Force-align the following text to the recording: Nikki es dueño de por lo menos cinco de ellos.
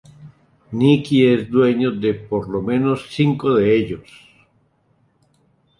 Nikki 0.71 1.27
es 1.31 1.47
dueño 1.51 1.91
de 1.91 2.15
por 2.15 2.49
lo 2.49 2.59
menos 2.63 3.05
cinco 3.11 3.53
de 3.53 3.75
ellos. 3.77 4.09